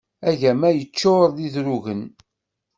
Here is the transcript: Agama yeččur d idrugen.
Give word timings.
Agama 0.31 0.69
yeččur 0.71 1.27
d 1.35 1.37
idrugen. 1.47 2.03